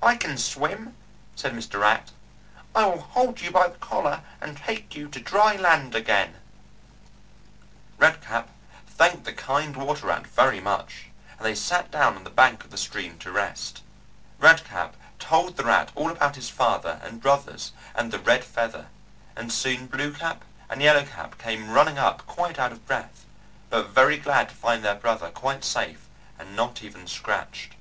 "I 0.00 0.16
can 0.16 0.38
swim," 0.38 0.96
said 1.34 1.52
Mr. 1.52 1.78
Rat. 1.82 2.10
"I 2.74 2.86
will 2.86 3.02
hold 3.02 3.42
you 3.42 3.50
by 3.50 3.68
the 3.68 3.76
collar 3.76 4.22
and 4.40 4.56
take 4.56 4.94
you 4.94 5.06
to 5.10 5.20
dry 5.20 5.54
land 5.54 5.94
again." 5.94 6.36
Red 7.98 8.22
Cap 8.22 8.48
thanked 8.86 9.24
the 9.24 9.34
kind 9.34 9.76
water 9.76 10.06
rat 10.06 10.26
very 10.28 10.60
much, 10.60 11.08
and 11.36 11.44
they 11.44 11.54
sat 11.54 11.90
down 11.90 12.16
on 12.16 12.24
the 12.24 12.30
bank 12.30 12.64
of 12.64 12.70
the 12.70 12.78
stream 12.78 13.18
to 13.18 13.30
rest. 13.30 13.82
Red 14.38 14.64
Cap 14.64 14.96
told 15.18 15.58
the 15.58 15.64
rat 15.66 15.92
all 15.94 16.08
about 16.10 16.36
his 16.36 16.48
father 16.48 16.98
and 17.02 17.20
brothers 17.20 17.72
and 17.94 18.10
the 18.10 18.18
Red 18.18 18.46
Feather, 18.46 18.86
and 19.36 19.52
soon 19.52 19.88
Blue 19.88 20.14
Cap 20.14 20.42
and 20.70 20.80
Yellow 20.80 21.04
Cap 21.04 21.36
came 21.36 21.68
running 21.70 21.98
up, 21.98 22.24
quite 22.26 22.58
out 22.58 22.72
of 22.72 22.86
breath, 22.86 23.26
but 23.68 23.88
very 23.88 24.16
glad 24.16 24.48
to 24.48 24.54
find 24.54 24.82
their 24.82 24.94
brother 24.94 25.28
quite 25.28 25.64
safe 25.66 26.08
and 26.38 26.56
not 26.56 26.82
even 26.82 27.06
scratched. 27.06 27.74